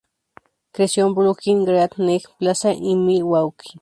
[0.71, 3.69] Creció en Brooklyn, Great Neck Plaza y Milwaukee.